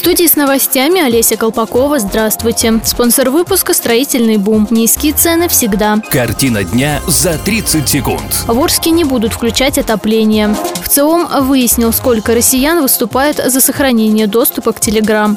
Студии 0.00 0.26
с 0.26 0.34
новостями 0.34 0.98
Олеся 0.98 1.36
Колпакова. 1.36 1.98
Здравствуйте. 1.98 2.80
Спонсор 2.86 3.28
выпуска 3.28 3.74
«Строительный 3.74 4.38
бум». 4.38 4.66
Низкие 4.70 5.12
цены 5.12 5.46
всегда. 5.46 5.98
Картина 6.10 6.64
дня 6.64 7.02
за 7.06 7.36
30 7.36 7.86
секунд. 7.86 8.44
В 8.46 8.58
Орске 8.58 8.92
не 8.92 9.04
будут 9.04 9.34
включать 9.34 9.76
отопление. 9.76 10.56
В 10.82 10.88
ЦИОМ 10.88 11.42
выяснил, 11.42 11.92
сколько 11.92 12.34
россиян 12.34 12.80
выступает 12.80 13.42
за 13.44 13.60
сохранение 13.60 14.26
доступа 14.26 14.72
к 14.72 14.80
Телеграм. 14.80 15.36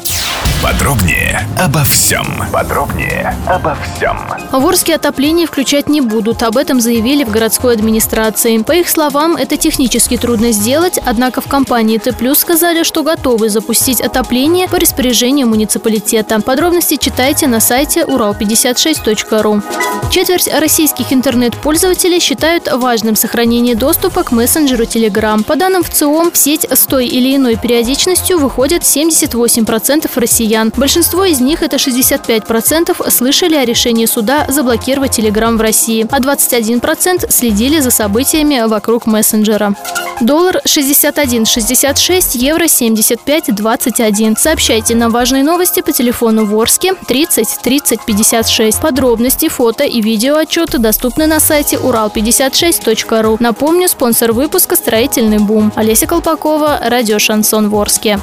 Подробнее 0.63 1.45
обо 1.59 1.84
всем. 1.84 2.26
Подробнее 2.53 3.35
обо 3.48 3.76
всем. 3.76 4.17
В 4.49 4.66
Орске 4.66 4.95
отопление 4.95 5.45
включать 5.45 5.90
не 5.90 5.99
будут. 5.99 6.41
Об 6.41 6.55
этом 6.55 6.80
заявили 6.80 7.26
в 7.26 7.31
городской 7.31 7.73
администрации. 7.73 8.58
По 8.59 8.71
их 8.71 8.88
словам, 8.88 9.35
это 9.35 9.57
технически 9.57 10.16
трудно 10.16 10.54
сделать, 10.54 10.98
однако 11.05 11.41
в 11.41 11.48
компании 11.48 11.98
Т+, 11.98 12.13
сказали, 12.35 12.84
что 12.84 13.04
готовы 13.04 13.49
запустить 13.49 13.99
отопление 13.99 14.70
по 14.70 14.80
распоряжению 14.80 15.48
муниципалитета. 15.48 16.40
Подробности 16.40 16.95
читайте 16.95 17.48
на 17.48 17.59
сайте 17.59 18.04
урал56.ру. 18.04 19.62
Четверть 20.12 20.48
российских 20.48 21.12
интернет-пользователей 21.12 22.20
считают 22.20 22.71
важным 22.71 23.16
сохранение 23.16 23.76
доступа 23.76 24.23
к 24.23 24.32
мессенджеру 24.32 24.84
Telegram. 24.84 25.43
По 25.43 25.55
данным 25.55 25.84
в 25.84 25.90
ЦИОМ, 25.90 26.32
в 26.32 26.38
сеть 26.38 26.66
с 26.70 26.85
той 26.85 27.07
или 27.07 27.35
иной 27.35 27.57
периодичностью 27.57 28.38
выходят 28.38 28.84
78% 28.84 30.07
россиян. 30.53 30.71
Большинство 30.75 31.25
из 31.25 31.39
них, 31.39 31.63
это 31.63 31.77
65%, 31.77 33.09
слышали 33.09 33.55
о 33.55 33.65
решении 33.65 34.05
суда 34.05 34.46
заблокировать 34.48 35.18
Telegram 35.18 35.57
в 35.57 35.62
России, 35.62 36.07
а 36.12 36.20
21% 36.20 37.32
следили 37.32 37.79
за 37.79 37.91
событиями 37.91 38.68
вокруг 38.68 39.05
мессенджера. 39.05 39.73
Доллар 40.21 40.62
61,66, 40.65 42.37
евро 42.37 42.65
75,21. 42.65 44.37
Сообщайте 44.37 44.95
нам 44.95 45.12
важные 45.12 45.43
новости 45.43 45.82
по 45.82 45.91
телефону 45.91 46.45
Ворске 46.45 46.93
30 47.07 47.60
30 47.63 48.05
56. 48.05 48.79
Подробности, 48.79 49.49
фото 49.49 49.84
и 49.84 50.01
видео 50.01 50.38
отчеты 50.38 50.77
доступны 50.77 51.27
на 51.27 51.40
сайте 51.40 51.77
урал56.ру. 51.77 53.38
Напомню, 53.40 53.88
спонсор 53.88 54.34
выпуска 54.34 54.76
«Строительный 54.76 55.40
бум». 55.40 55.71
Олеся 55.76 56.05
Колпакова, 56.05 56.79
радио 56.84 57.20
«Шансон 57.20 57.70
Ворске». 57.70 58.20